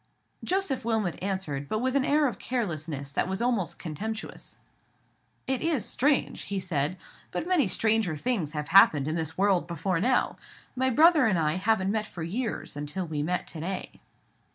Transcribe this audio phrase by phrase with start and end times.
[0.43, 4.57] Joseph Wilmot answered with an air of carelessness that was almost contemptuous:
[5.45, 6.97] "It is strange," he said;
[7.29, 10.37] "but many stranger things have happened in this world before now.
[10.75, 14.01] My brother and I haven't met for years until we met to day."